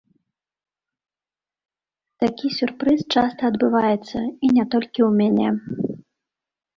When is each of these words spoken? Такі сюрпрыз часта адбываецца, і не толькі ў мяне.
Такі 2.23 2.49
сюрпрыз 2.55 3.03
часта 3.13 3.41
адбываецца, 3.53 4.17
і 4.47 4.49
не 4.55 4.65
толькі 4.73 4.99
ў 5.09 5.11
мяне. 5.21 5.47